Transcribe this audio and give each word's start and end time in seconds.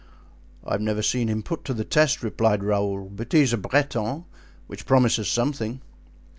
"I 0.65 0.71
have 0.71 0.81
never 0.81 1.03
seen 1.03 1.27
him 1.27 1.43
put 1.43 1.63
to 1.65 1.75
the 1.75 1.83
test," 1.85 2.23
replied 2.23 2.63
Raoul, 2.63 3.07
"but 3.07 3.31
he 3.33 3.41
is 3.41 3.53
a 3.53 3.57
Breton, 3.57 4.25
which 4.65 4.87
promises 4.87 5.29
something." 5.29 5.79